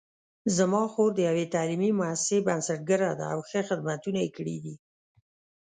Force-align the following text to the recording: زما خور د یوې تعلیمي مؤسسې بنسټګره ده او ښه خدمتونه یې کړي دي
زما 0.57 0.83
خور 0.93 1.09
د 1.15 1.19
یوې 1.29 1.45
تعلیمي 1.55 1.91
مؤسسې 1.99 2.37
بنسټګره 2.47 3.11
ده 3.19 3.25
او 3.33 3.39
ښه 3.49 3.61
خدمتونه 3.69 4.19
یې 4.25 4.29
کړي 4.37 4.57
دي 4.63 4.75